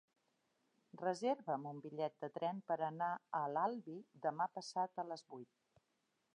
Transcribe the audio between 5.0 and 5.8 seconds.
a les vuit.